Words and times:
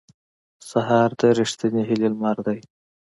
سهار 0.69 1.09
د 1.19 1.21
رښتینې 1.39 1.81
هیلې 1.89 2.07
لمر 2.13 2.37
دی. 2.47 2.59